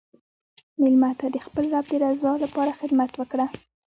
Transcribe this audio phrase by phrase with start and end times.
[0.81, 3.45] مېلمه ته د خپل رب د رضا لپاره خدمت وکړه.